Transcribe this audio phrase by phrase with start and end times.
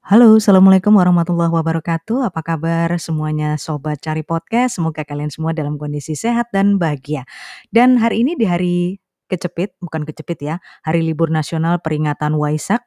[0.00, 2.32] Halo, Assalamualaikum warahmatullahi wabarakatuh.
[2.32, 4.80] Apa kabar semuanya Sobat Cari Podcast?
[4.80, 7.28] Semoga kalian semua dalam kondisi sehat dan bahagia.
[7.68, 8.96] Dan hari ini di hari
[9.28, 12.80] kecepit, bukan kecepit ya, hari libur nasional peringatan Waisak.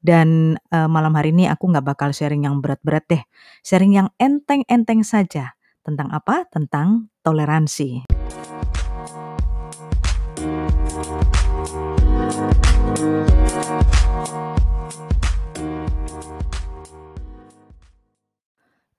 [0.00, 3.22] Dan uh, malam hari ini aku nggak bakal sharing yang berat-berat deh.
[3.60, 5.52] Sharing yang enteng-enteng saja.
[5.84, 6.48] Tentang apa?
[6.48, 8.08] Tentang toleransi.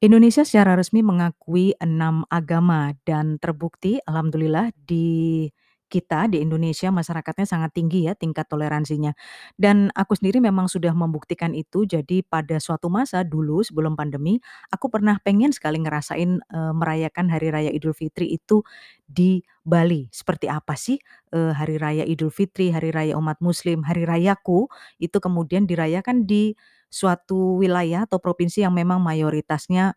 [0.02, 5.46] Indonesia secara resmi mengakui enam agama dan terbukti alhamdulillah di
[5.91, 9.12] kita di Indonesia masyarakatnya sangat tinggi ya tingkat toleransinya.
[9.59, 11.84] Dan aku sendiri memang sudah membuktikan itu.
[11.84, 14.40] Jadi pada suatu masa dulu sebelum pandemi,
[14.72, 18.64] aku pernah pengen sekali ngerasain e, merayakan hari raya Idul Fitri itu
[19.04, 20.08] di Bali.
[20.16, 20.95] Seperti apa sih
[21.36, 24.72] e, hari raya Idul Fitri, hari raya umat muslim, hari rayaku
[25.03, 26.55] itu kemudian dirayakan di
[26.92, 29.95] suatu wilayah atau provinsi yang memang mayoritasnya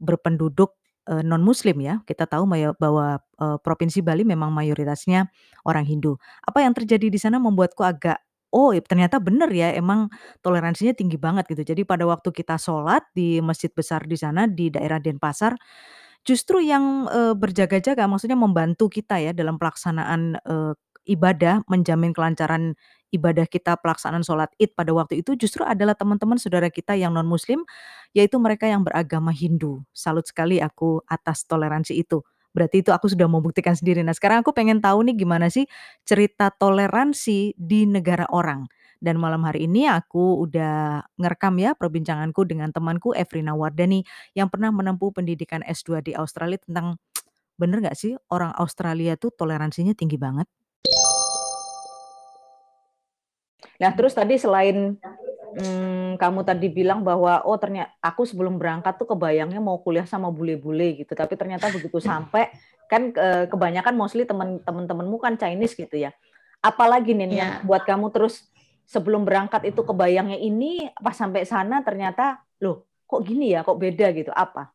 [0.00, 0.79] berpenduduk,
[1.10, 1.94] eee, non-muslim ya.
[2.06, 2.46] Kita tahu
[2.78, 5.28] bahwa, eee, provinsi Bali memang mayoritasnya
[5.66, 6.16] orang Hindu.
[6.46, 8.22] Apa yang terjadi di sana membuatku agak,
[8.54, 10.08] "Oh, ternyata benar ya, emang
[10.44, 11.62] toleransinya tinggi banget," gitu.
[11.74, 15.54] Jadi pada waktu kita sholat di masjid besar di sana, di daerah Denpasar,
[16.26, 20.72] justru yang, eee, berjaga-jaga, maksudnya membantu kita ya dalam pelaksanaan, eee,
[21.10, 22.78] ibadah, menjamin kelancaran
[23.10, 27.66] ibadah kita pelaksanaan sholat Id pada waktu itu justru adalah teman-teman saudara kita yang non-muslim,
[28.14, 29.82] yaitu mereka yang beragama Hindu.
[29.90, 32.22] Salut sekali aku atas toleransi itu.
[32.50, 34.02] Berarti itu aku sudah membuktikan sendiri.
[34.02, 35.66] Nah, sekarang aku pengen tahu nih gimana sih
[36.02, 38.66] cerita toleransi di negara orang.
[39.00, 44.04] Dan malam hari ini aku udah ngerekam ya perbincanganku dengan temanku Evrina Wardani
[44.36, 47.00] yang pernah menempuh pendidikan S2 di Australia tentang
[47.56, 50.44] bener nggak sih orang Australia tuh toleransinya tinggi banget?
[53.80, 55.00] Nah, terus tadi selain
[55.56, 60.28] hmm, kamu tadi bilang bahwa oh ternyata aku sebelum berangkat tuh kebayangnya mau kuliah sama
[60.28, 62.52] bule-bule gitu, tapi ternyata begitu sampai
[62.92, 63.08] kan
[63.48, 66.12] kebanyakan mostly teman-temanmu kan Chinese gitu ya.
[66.60, 67.36] Apalagi nih yeah.
[67.40, 68.44] yang buat kamu terus
[68.84, 74.12] sebelum berangkat itu kebayangnya ini pas sampai sana ternyata loh kok gini ya, kok beda
[74.12, 74.68] gitu, apa?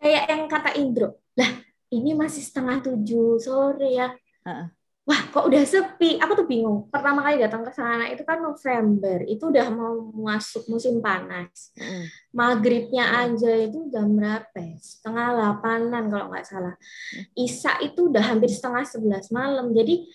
[0.00, 1.50] Kayak yang kata Indro, lah
[1.92, 4.14] ini masih setengah tujuh sore ya.
[4.46, 6.20] Uh -uh wah kok udah sepi?
[6.20, 6.86] Aku tuh bingung.
[6.92, 9.24] Pertama kali datang ke sana itu kan November.
[9.24, 11.72] Itu udah mau masuk musim panas.
[11.76, 12.06] Mm.
[12.30, 14.78] maghribnya aja itu jam berapa ya?
[14.78, 16.74] setengah delapanan kalau nggak salah.
[17.34, 19.74] Isa itu udah hampir setengah sebelas malam.
[19.74, 20.06] Jadi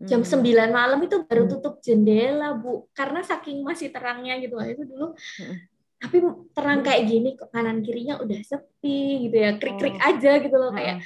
[0.00, 2.90] jam sembilan malam itu baru tutup jendela bu.
[2.90, 4.58] Karena saking masih terangnya gitu.
[4.58, 5.14] Itu dulu
[6.00, 6.16] tapi
[6.56, 9.60] terang kayak gini kanan kirinya udah sepi gitu ya.
[9.60, 10.08] Krik krik oh.
[10.08, 11.04] aja gitu loh kayak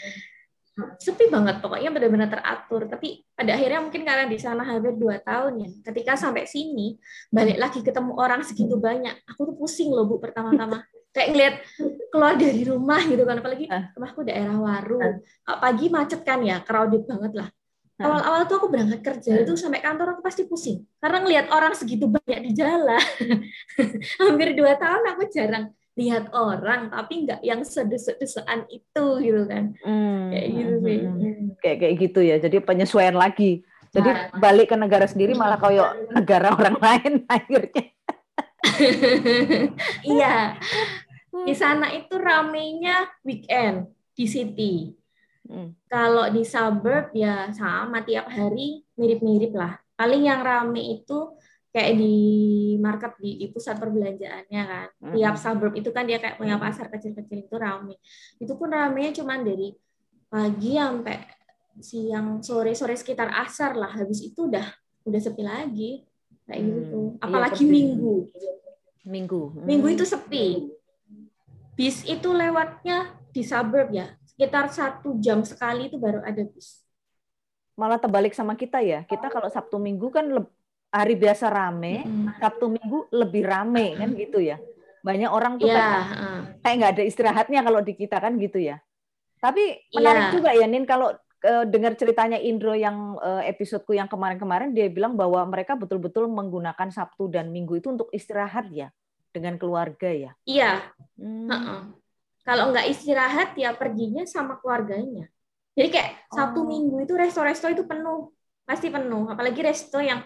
[0.98, 1.62] sepi banget.
[1.62, 2.90] Pokoknya benar-benar teratur.
[2.90, 6.98] Tapi pada akhirnya mungkin karena di sana hampir dua tahun ya ketika sampai sini
[7.30, 9.14] balik lagi ketemu orang segitu banyak.
[9.30, 10.82] Aku tuh pusing loh bu pertama-tama.
[11.14, 11.54] Kayak ngeliat
[12.10, 13.38] keluar dari rumah gitu kan.
[13.38, 14.98] Apalagi rumahku daerah Waru.
[15.46, 17.48] Pagi macet kan ya crowded banget lah.
[17.94, 20.82] Awal-awal tuh aku berangkat kerja itu sampai kantor aku pasti pusing.
[20.98, 22.98] Karena ngelihat orang segitu banyak di jalan.
[24.26, 29.78] Hampir dua tahun aku jarang lihat orang tapi nggak yang sedesek-desekan itu gitu kan.
[29.78, 30.03] Hmm,
[30.34, 30.98] kayak gitu sih.
[30.98, 31.48] hmm, hmm.
[31.62, 32.36] kayak kayak gitu ya.
[32.42, 33.62] Jadi penyesuaian lagi.
[33.94, 34.34] Jadi nah.
[34.42, 37.84] balik ke negara sendiri malah kayak negara orang lain akhirnya.
[40.02, 40.58] Iya.
[41.34, 44.74] Di sana itu ramenya weekend di city.
[45.44, 45.76] Hmm.
[45.92, 49.76] kalau di suburb ya sama tiap hari mirip-mirip lah.
[49.92, 51.36] Paling yang rame itu
[51.68, 52.16] kayak di
[52.80, 54.88] market di, di pusat perbelanjaannya kan.
[55.04, 55.12] Hmm.
[55.12, 57.98] tiap suburb itu kan dia kayak punya pasar kecil-kecil itu ramai
[58.38, 59.74] itu pun ramenya cuma dari
[60.34, 61.18] pagi sampai
[61.78, 64.66] siang sore sore sekitar asar lah habis itu udah
[65.06, 66.02] udah sepi lagi
[66.50, 66.70] kayak hmm.
[66.74, 68.14] gitu apalagi iya, minggu
[69.06, 69.62] minggu hmm.
[69.62, 70.74] minggu itu sepi
[71.78, 76.82] bis itu lewatnya di suburb ya sekitar satu jam sekali itu baru ada bis
[77.78, 80.26] malah terbalik sama kita ya kita kalau sabtu minggu kan
[80.94, 82.38] hari biasa rame, hmm.
[82.38, 84.62] Sabtu Minggu lebih rame kan gitu ya.
[85.02, 86.06] Banyak orang tuh kan
[86.62, 88.78] kayak nggak ada istirahatnya kalau di kita kan gitu ya.
[89.44, 90.32] Tapi menarik yeah.
[90.32, 91.12] juga ya Nin kalau
[91.44, 96.88] uh, dengar ceritanya Indro yang uh, episodeku yang kemarin-kemarin dia bilang bahwa mereka betul-betul menggunakan
[96.88, 98.88] Sabtu dan Minggu itu untuk istirahat ya
[99.36, 100.32] dengan keluarga ya.
[100.48, 100.80] Iya.
[101.20, 101.44] Hmm.
[101.44, 101.80] Uh -uh.
[102.44, 105.28] Kalau nggak istirahat ya perginya sama keluarganya.
[105.76, 106.68] Jadi kayak Sabtu oh.
[106.68, 108.32] Minggu itu resto-resto itu penuh,
[108.64, 109.28] pasti penuh.
[109.28, 110.24] Apalagi resto yang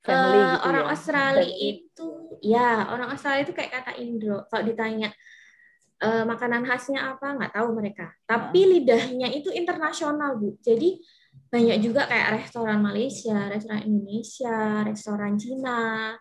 [0.00, 0.90] Family uh, gitu orang ya.
[0.96, 2.06] Australia itu
[2.40, 5.12] ya orang Australia itu kayak kata Indro kalau ditanya
[6.02, 8.68] uh, makanan khasnya apa nggak tahu mereka tapi uh.
[8.76, 11.00] lidahnya itu internasional bu jadi
[11.50, 16.14] banyak juga kayak restoran Malaysia restoran Indonesia restoran Cina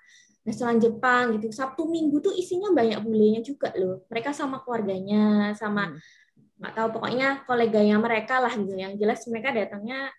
[0.49, 1.53] restoran Jepang gitu.
[1.53, 4.01] Sabtu Minggu tuh isinya banyak bulenya juga loh.
[4.09, 6.57] Mereka sama keluarganya, sama hmm.
[6.59, 8.73] nggak tahu pokoknya koleganya mereka lah gitu.
[8.73, 10.09] Yang jelas mereka datangnya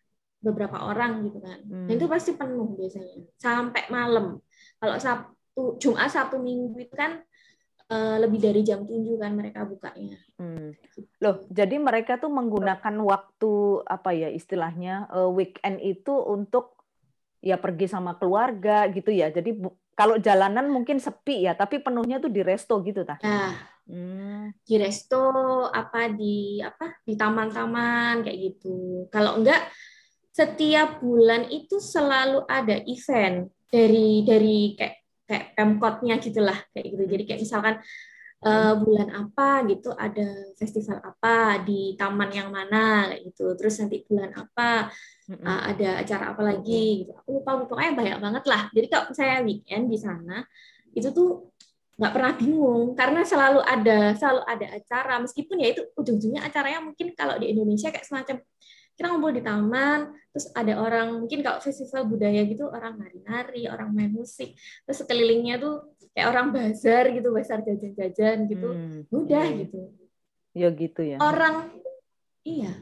[0.41, 1.59] beberapa orang gitu kan.
[1.67, 1.87] Hmm.
[1.91, 4.39] Dan itu pasti penuh biasanya sampai malam.
[4.81, 7.21] Kalau Sabtu Jumat Sabtu Minggu itu kan
[7.91, 10.17] uh, lebih dari jam 7 kan mereka bukanya.
[10.39, 10.73] Hmm.
[11.21, 13.53] Loh, jadi mereka tuh menggunakan waktu
[13.85, 16.79] apa ya istilahnya uh, weekend itu untuk
[17.43, 19.29] ya pergi sama keluarga gitu ya.
[19.35, 19.59] Jadi
[19.99, 23.21] kalau jalanan mungkin sepi ya, tapi penuhnya tuh di resto gitu tah.
[23.21, 23.53] Nah,
[23.85, 24.65] hmm.
[24.65, 25.21] di resto
[25.69, 29.05] apa di apa di taman-taman kayak gitu.
[29.13, 29.61] Kalau enggak
[30.31, 35.00] setiap bulan itu selalu ada event dari dari kayak
[35.31, 37.05] kayak pemkotnya gitulah kayak gitu.
[37.07, 37.75] Jadi kayak misalkan
[38.43, 40.27] uh, bulan apa gitu ada
[40.59, 43.55] festival apa di taman yang mana kayak gitu.
[43.55, 44.91] Terus nanti bulan apa
[45.31, 47.15] uh, ada acara apa lagi gitu.
[47.15, 48.63] Aku lupa pokoknya banyak banget lah.
[48.75, 50.43] Jadi kalau saya weekend di sana
[50.91, 51.55] itu tuh
[52.01, 57.13] nggak pernah bingung karena selalu ada selalu ada acara meskipun ya itu ujung-ujungnya acaranya mungkin
[57.13, 58.41] kalau di Indonesia kayak semacam
[58.97, 63.91] kita ngumpul di taman terus ada orang mungkin kalau festival budaya gitu orang nari-nari orang
[63.91, 64.55] main musik.
[64.87, 68.69] Terus sekelilingnya tuh kayak orang bazar gitu bazar jajan-jajan gitu.
[68.71, 69.01] Hmm.
[69.11, 69.59] udah hmm.
[69.67, 69.81] gitu.
[70.55, 71.19] Ya gitu ya.
[71.19, 71.75] Orang
[72.47, 72.75] iya.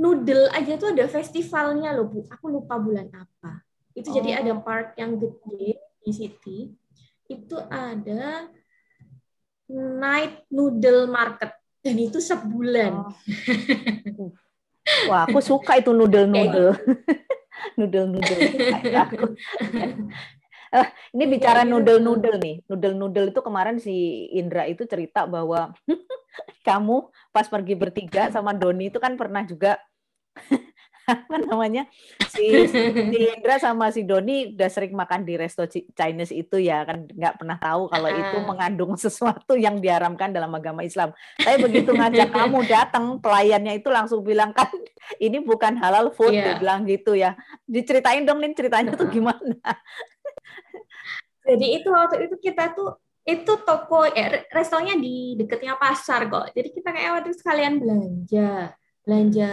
[0.00, 2.20] Noodle aja tuh ada festivalnya loh bu.
[2.28, 3.64] Aku lupa bulan apa.
[3.92, 4.14] Itu oh.
[4.16, 6.58] jadi ada park yang gede di city.
[7.28, 8.48] Itu ada
[9.72, 11.52] night noodle market.
[11.80, 12.92] Dan itu sebulan.
[12.96, 14.32] Oh.
[15.08, 16.76] Wah, aku suka itu noodle-noodle.
[17.78, 18.40] Noodle-noodle.
[18.96, 19.36] aku.
[20.70, 21.68] Uh, ini iya, bicara iya.
[21.68, 22.56] noodle-noodle nih.
[22.66, 25.74] Noodle-noodle itu kemarin si Indra itu cerita bahwa
[26.68, 29.76] kamu pas pergi bertiga sama Doni itu kan pernah juga
[31.26, 31.86] apa namanya
[32.30, 32.78] si, si
[33.34, 37.58] Indra sama si Doni udah sering makan di resto Chinese itu ya kan nggak pernah
[37.58, 41.10] tahu kalau itu mengandung sesuatu yang diharamkan dalam agama Islam.
[41.38, 44.70] Tapi begitu ngajak kamu datang pelayannya itu langsung bilang kan
[45.18, 46.56] ini bukan halal food yeah.
[46.58, 47.34] bilang gitu ya.
[47.66, 49.58] Diceritain dong nih ceritanya tuh gimana?
[51.44, 52.94] Jadi itu waktu itu kita tuh
[53.26, 56.54] itu toko eh, restonya di dekatnya pasar kok.
[56.54, 58.74] Jadi kita kayak waktu sekalian belanja
[59.04, 59.52] belanja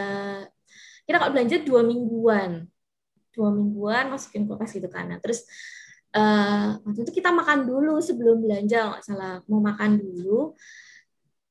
[1.08, 2.68] kita kalau belanja dua mingguan.
[3.32, 5.08] Dua mingguan masukin kulkas gitu kan.
[5.08, 5.48] Nah, terus
[6.12, 9.40] uh, waktu itu kita makan dulu sebelum belanja nggak salah.
[9.48, 10.52] Mau makan dulu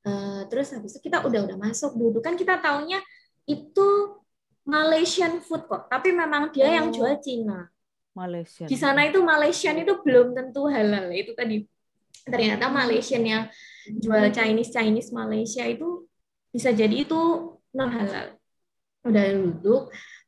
[0.07, 3.01] uh, terus habis itu kita udah udah masuk dulu kan kita taunya
[3.47, 4.19] itu
[4.67, 6.73] Malaysian food kok tapi memang dia oh.
[6.77, 7.67] yang jual Cina.
[8.17, 11.13] Malaysia di sana itu Malaysian itu belum tentu halal.
[11.13, 11.65] Itu tadi
[12.25, 13.43] ternyata Malaysian yang
[13.87, 16.09] jual Chinese Chinese Malaysia itu
[16.49, 17.19] bisa jadi itu
[17.77, 18.36] non halal
[19.07, 19.83] udah duduk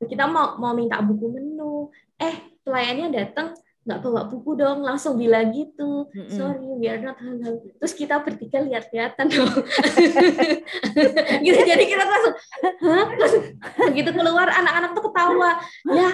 [0.08, 1.92] kita mau mau minta buku menu.
[2.16, 3.52] Eh pelayannya datang
[3.84, 6.08] nggak bawa buku dong langsung bilang gitu.
[6.32, 9.50] Sorry we are not halal terus kita bertiga lihat-lihatan dong.
[11.46, 12.36] Gitu jadi kita langsung
[12.86, 13.06] Hah?
[13.18, 13.34] terus
[13.92, 15.52] begitu keluar anak-anak tuh ketawa.
[15.90, 16.10] Ya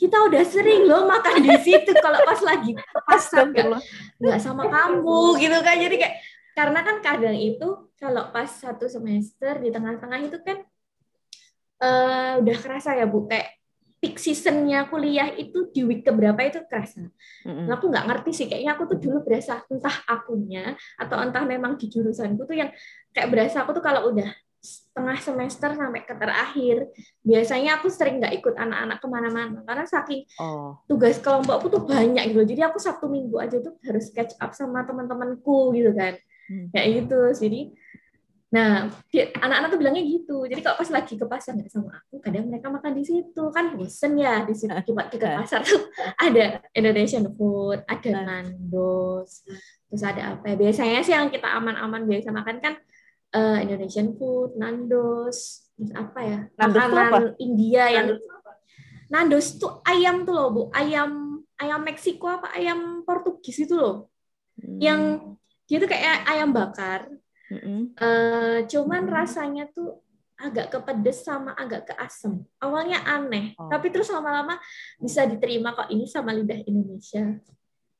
[0.00, 2.72] kita udah sering loh makan di situ kalau pas lagi
[3.04, 5.76] pasar nggak sama kamu gitu kan.
[5.80, 6.14] Jadi kayak
[6.56, 10.60] karena kan kadang itu kalau pas satu semester di tengah-tengah itu kan
[11.80, 13.60] uh, udah kerasa ya Bu kayak
[14.00, 17.04] peak seasonnya kuliah itu di week keberapa itu kerasa.
[17.44, 17.68] Mm-hmm.
[17.68, 21.76] Nah, aku nggak ngerti sih, kayaknya aku tuh dulu berasa entah akunya atau entah memang
[21.76, 22.72] di jurusanku tuh yang
[23.12, 26.92] kayak berasa aku tuh kalau udah setengah semester sampai ke terakhir
[27.24, 30.76] biasanya aku sering nggak ikut anak-anak ke mana-mana karena saking oh.
[30.84, 34.84] tugas kelompokku tuh banyak gitu jadi aku sabtu minggu aja tuh harus catch up sama
[34.84, 36.20] teman-temanku gitu kan
[36.52, 36.76] hmm.
[36.76, 37.72] kayak gitu jadi
[38.50, 40.42] Nah, anak-anak tuh bilangnya gitu.
[40.42, 43.78] Jadi kalau pas lagi ke pasar nggak sama aku, kadang mereka makan di situ kan
[43.78, 45.86] bosen ya di situ cuma ke pasar tuh
[46.26, 49.46] ada Indonesian food, ada Nandos,
[49.86, 50.54] terus ada apa ya?
[50.58, 52.74] Biasanya sih yang kita aman-aman biasa makan kan
[53.38, 56.38] uh, Indonesian food, Nandos, terus apa ya?
[56.58, 57.18] Nandos Makanan apa?
[57.38, 58.18] India yang
[59.10, 60.62] Nandos tuh ayam tuh loh, Bu.
[60.74, 64.10] Ayam ayam Meksiko apa ayam Portugis itu loh.
[64.58, 64.78] Hmm.
[64.82, 65.00] Yang
[65.70, 67.06] dia tuh kayak ayam bakar,
[67.50, 67.80] Mm-hmm.
[67.98, 69.98] Uh, cuman rasanya tuh
[70.40, 72.46] agak kepedes sama agak ke asam.
[72.62, 73.68] Awalnya aneh, oh.
[73.68, 74.56] tapi terus lama-lama
[74.96, 77.36] bisa diterima kok ini sama lidah Indonesia.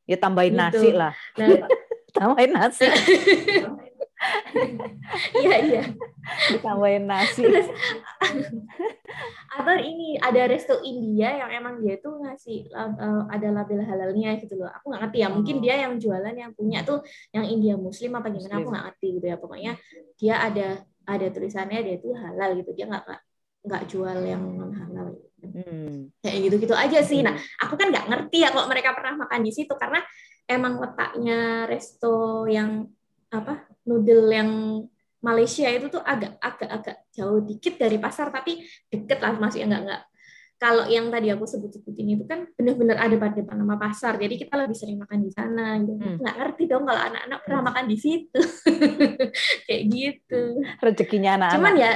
[0.09, 0.63] Ya tambahin gitu.
[0.63, 1.15] nasi lah.
[1.37, 1.69] Nah,
[2.17, 2.89] tambahin nasi.
[5.43, 5.83] Iya iya.
[6.55, 7.43] Ditambahin nasi.
[9.51, 14.55] atau ini ada resto India yang emang dia tuh ngasih uh, ada label halalnya gitu
[14.61, 14.71] loh.
[14.71, 15.29] Aku nggak ngerti ya.
[15.33, 15.63] Mungkin oh.
[15.65, 17.03] dia yang jualan yang punya tuh
[17.35, 18.47] yang India Muslim apa gimana?
[18.47, 18.63] Muslim.
[18.63, 19.37] Aku nggak ngerti gitu ya.
[19.41, 19.73] Pokoknya
[20.21, 20.69] dia ada
[21.09, 22.71] ada tulisannya dia tuh halal gitu.
[22.77, 23.05] Dia nggak
[23.67, 25.09] nggak jual yang non halal.
[25.41, 26.13] Hmm.
[26.21, 27.25] Kayak gitu-gitu aja sih.
[27.25, 27.35] Nah,
[27.65, 30.05] aku kan nggak ngerti ya kalau mereka pernah makan di situ karena
[30.51, 32.87] emang letaknya resto yang
[33.31, 34.51] apa noodle yang
[35.21, 39.83] Malaysia itu tuh agak agak agak jauh dikit dari pasar tapi deket lah masih nggak
[39.87, 40.03] nggak
[40.61, 44.61] kalau yang tadi aku sebut-sebutin itu kan benar-benar ada pada depan nama pasar jadi kita
[44.61, 45.81] lebih sering makan di sana.
[45.81, 45.97] Gitu.
[45.97, 46.21] hmm.
[46.21, 48.41] nggak ngerti dong kalau anak-anak pernah makan di situ.
[49.65, 50.43] Kayak gitu.
[50.85, 51.57] Rezekinya anak-anak.
[51.57, 51.93] Cuman ya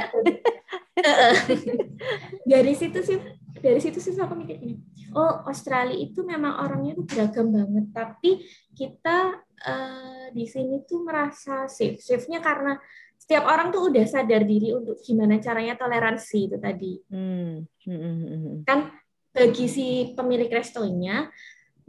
[2.51, 3.19] dari situ sih
[3.59, 4.79] dari situ sih aku mikirnya
[5.15, 8.31] oh Australia itu memang orangnya tuh beragam banget tapi
[8.75, 12.79] kita uh, di sini tuh merasa safe safe-nya karena
[13.25, 16.93] setiap orang tuh udah sadar diri untuk gimana caranya toleransi itu tadi.
[17.09, 17.65] Hmm.
[17.89, 17.97] Hmm.
[17.97, 18.55] hmm.
[18.69, 18.93] Kan
[19.33, 21.25] bagi si pemilik restonya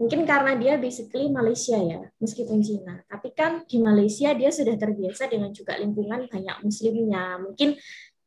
[0.00, 3.04] mungkin karena dia basically Malaysia ya, meskipun Cina.
[3.04, 7.36] Tapi kan di Malaysia dia sudah terbiasa dengan juga lingkungan banyak muslimnya.
[7.36, 7.76] Mungkin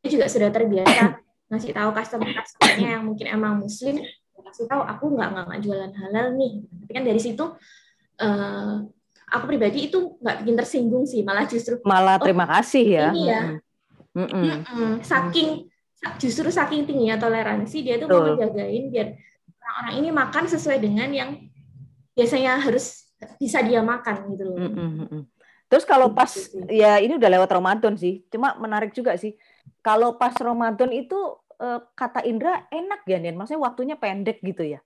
[0.07, 3.99] juga sudah terbiasa ngasih tahu customer-customernya yang mungkin emang muslim
[4.39, 6.63] kasih tahu aku nggak nggak jualan halal nih.
[6.63, 7.43] Tapi kan dari situ
[8.23, 8.75] uh,
[9.29, 13.23] aku pribadi itu nggak bikin tersinggung sih malah justru malah oh, terima kasih ya ini
[13.29, 13.41] ya
[14.17, 14.43] mm -mm.
[14.43, 14.91] Mm -mm.
[15.05, 15.69] saking
[16.17, 19.07] justru saking tingginya toleransi dia tuh mau jagain biar
[19.61, 21.29] orang-orang ini makan sesuai dengan yang
[22.17, 23.05] biasanya harus
[23.37, 24.57] bisa dia makan gitu loh.
[24.57, 25.21] Mm -mm.
[25.69, 26.31] Terus kalau gitu pas
[26.71, 29.37] ya ini udah lewat Ramadan sih, cuma menarik juga sih.
[29.79, 31.17] Kalau pas Ramadan itu
[31.59, 33.39] eh, kata Indra enak ya, Nen?
[33.39, 34.79] Maksudnya waktunya pendek gitu ya?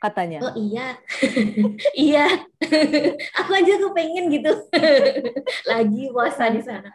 [0.00, 0.38] katanya.
[0.40, 0.96] Oh iya,
[2.08, 2.26] iya.
[3.38, 4.52] aku aja kepengen gitu.
[5.70, 6.90] Lagi puasa di sana.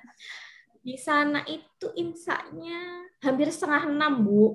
[0.82, 4.46] Di sana itu imsaknya hampir setengah enam bu.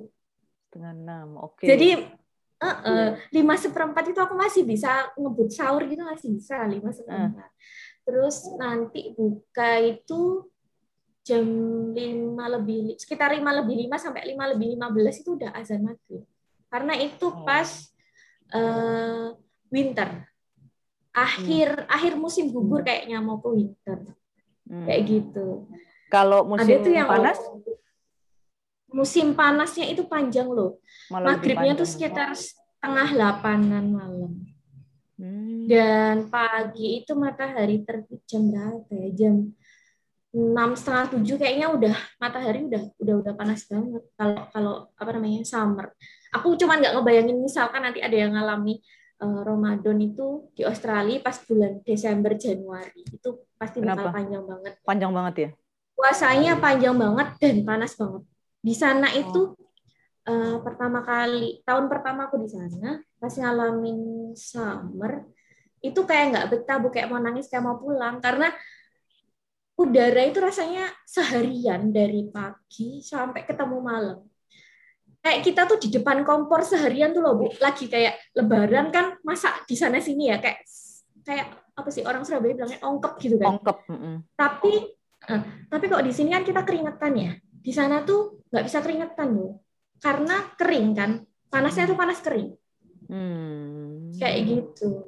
[0.67, 1.63] Setengah enam, oke.
[1.63, 1.67] Okay.
[1.71, 1.89] Jadi
[2.59, 7.47] uh, uh, lima seperempat itu aku masih bisa ngebut sahur gitu masih bisa lima seperempat.
[7.47, 7.59] Uh.
[8.03, 10.50] Terus nanti buka itu
[11.21, 11.45] jam
[11.93, 16.25] lima lebih sekitar lima lebih lima sampai lima lebih lima belas itu udah azan maghrib.
[16.71, 17.45] Karena itu oh.
[17.45, 17.69] pas
[18.55, 19.37] uh,
[19.69, 20.25] winter.
[21.11, 21.91] Akhir hmm.
[21.91, 23.99] akhir musim gugur kayaknya mau ke winter.
[24.65, 24.85] Hmm.
[24.87, 25.67] Kayak gitu.
[26.09, 27.39] Kalau musim Ada tuh yang panas?
[28.91, 30.83] Musim panasnya itu panjang loh.
[31.07, 34.33] Malah Maghribnya tuh sekitar setengah delapanan malam.
[35.15, 35.69] Hmm.
[35.69, 39.09] Dan pagi itu matahari terbit jam berapa ya?
[39.15, 39.53] Jam
[40.31, 44.03] enam setengah tujuh kayaknya udah matahari udah udah udah panas banget.
[44.15, 45.91] Kalau kalau apa namanya summer.
[46.31, 48.79] Aku cuma nggak ngebayangin misalkan nanti ada yang ngalami
[49.19, 54.15] uh, Ramadan itu di Australia pas bulan Desember Januari itu pasti bakal Kenapa?
[54.15, 54.73] panjang banget.
[54.87, 55.49] Panjang banget ya?
[55.93, 58.23] Puasanya panjang banget dan panas banget.
[58.63, 59.19] Di sana oh.
[59.19, 59.41] itu
[60.31, 65.27] uh, pertama kali tahun pertama aku di sana pas ngalamin summer
[65.81, 66.87] itu kayak nggak betah bu.
[66.89, 68.23] Kayak mau nangis kayak mau pulang.
[68.23, 68.49] Karena
[69.77, 74.19] udara itu rasanya seharian dari pagi sampai ketemu malam.
[75.21, 77.47] Kayak kita tuh di depan kompor seharian tuh loh bu.
[77.61, 80.41] Lagi kayak lebaran kan masak di sana sini ya?
[80.41, 80.65] Kayak
[81.21, 81.47] kayak
[81.77, 83.57] apa sih orang Surabaya bilangnya ongkep gitu kan?
[83.57, 84.15] Ongkep mm -hmm.
[84.33, 84.73] tapi
[85.29, 87.31] uh, tapi kok di sini kan kita keringetan ya?
[87.37, 89.61] Di sana tuh nggak bisa keringetan loh
[90.01, 91.11] karena kering kan?
[91.51, 92.57] Panasnya tuh panas kering.
[93.11, 94.15] Hmm.
[94.15, 95.03] kayak gitu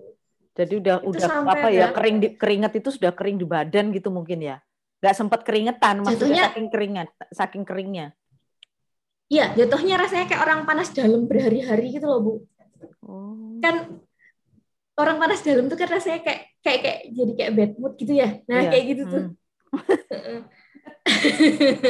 [0.53, 4.13] jadi udah itu udah apa ya kering di, keringet itu sudah kering di badan gitu
[4.13, 4.61] mungkin ya
[5.01, 8.07] nggak sempat keringetan maksudnya Jatuhnya, saking keringat saking keringnya
[9.33, 12.33] Iya, jatuhnya rasanya kayak orang panas dalam berhari-hari gitu loh, Bu.
[13.01, 13.57] Oh.
[13.63, 14.03] Kan
[14.93, 18.29] orang panas dalam tuh kan rasanya kayak kayak kayak jadi kayak bad mood gitu ya.
[18.45, 18.69] Nah, iya.
[18.69, 19.23] kayak gitu tuh.
[19.73, 20.45] Hmm.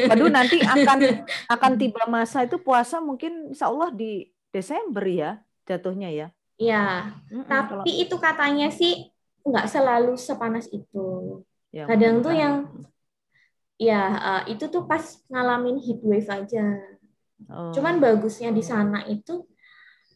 [0.16, 6.10] Aduh, nanti akan akan tiba masa itu puasa mungkin insya Allah di Desember ya jatuhnya
[6.16, 6.28] ya.
[6.62, 8.04] Iya, mm -mm, tapi kalau...
[8.06, 9.10] itu katanya sih
[9.44, 11.42] nggak selalu sepanas itu.
[11.74, 12.70] Ya, Kadang tuh yang
[13.82, 16.66] ya uh, itu tuh pas ngalamin heat wave aja.
[17.50, 17.74] Oh.
[17.76, 19.44] Cuman bagusnya di sana itu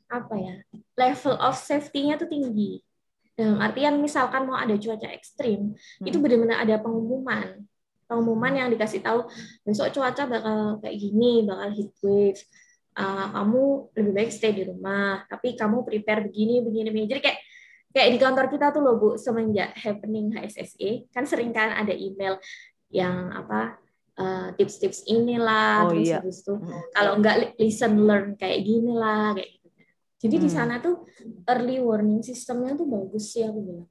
[0.07, 0.55] apa ya
[0.95, 2.79] level of safety-nya tuh tinggi.
[3.37, 6.05] Dalam artian misalkan mau ada cuaca ekstrim, hmm.
[6.09, 7.61] itu benar-benar ada pengumuman.
[8.07, 9.29] Pengumuman yang dikasih tahu
[9.61, 12.41] besok cuaca bakal kayak gini, bakal heat wave.
[12.97, 13.63] Uh, kamu
[13.93, 17.07] lebih baik stay di rumah, tapi kamu prepare begini, begini, begini.
[17.13, 17.39] Jadi kayak
[17.93, 22.41] kayak di kantor kita tuh loh Bu, semenjak happening HSSE, kan sering kan ada email
[22.89, 23.77] yang apa
[24.15, 26.19] eh, tips-tips inilah oh, terus iya.
[26.23, 26.93] itu hmm.
[26.95, 29.67] kalau enggak listen learn kayak gini lah kayak gitu.
[30.17, 30.43] Jadi hmm.
[30.45, 31.05] di sana tuh
[31.45, 33.89] early warning sistemnya tuh bagus sih aku bilang.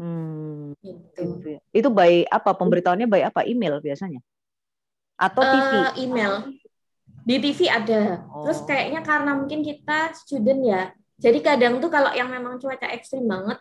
[0.00, 0.74] Hmm.
[0.82, 1.22] Gitu.
[1.38, 1.60] gitu ya.
[1.70, 4.18] Itu by apa pemberitahuannya by apa email biasanya?
[5.14, 5.70] Atau TV?
[5.70, 6.32] Uh, eh, email.
[7.22, 8.26] Di TV ada.
[8.30, 8.46] Oh.
[8.46, 10.82] Terus kayaknya karena mungkin kita student ya.
[11.22, 13.58] Jadi kadang tuh kalau yang memang cuaca ekstrim banget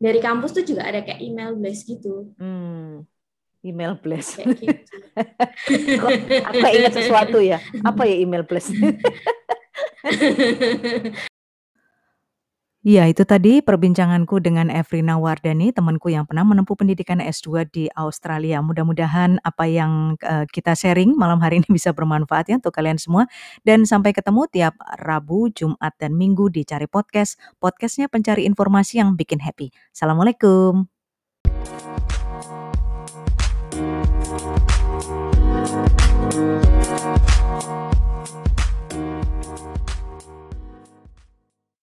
[0.00, 2.32] dari kampus tuh juga ada kayak email blast gitu.
[2.40, 3.04] Hmm
[3.64, 4.36] email blast.
[4.36, 4.60] Gitu.
[6.52, 7.64] Aku ingat sesuatu ya.
[7.80, 8.76] Apa ya email blast?
[12.84, 18.60] Iya, itu tadi perbincanganku dengan Efrina Wardani, temanku yang pernah menempuh pendidikan S2 di Australia.
[18.60, 23.24] Mudah-mudahan apa yang, eee, kita sharing malam hari ini bisa bermanfaat ya untuk kalian semua,
[23.64, 29.16] dan sampai ketemu tiap Rabu, Jumat, dan Minggu di Cari Podcast, podcast-nya pencari informasi yang
[29.16, 29.72] bikin happy.
[29.96, 30.93] Assalamualaikum.